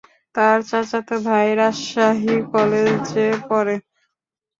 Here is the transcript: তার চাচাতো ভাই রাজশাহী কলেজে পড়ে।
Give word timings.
তার 0.35 0.57
চাচাতো 0.69 1.15
ভাই 1.27 1.47
রাজশাহী 1.59 2.35
কলেজে 2.51 3.27
পড়ে। 3.47 3.75